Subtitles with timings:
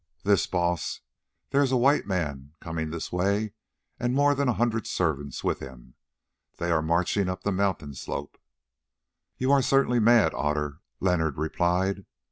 [0.23, 1.01] "This, Baas.
[1.51, 3.53] There is a white man coming this way
[3.99, 5.93] and more than a hundred servants with him;
[6.57, 8.39] they are marching up the mountain slope."
[9.37, 12.07] "You are certainly mad, Otter," Leonard replied.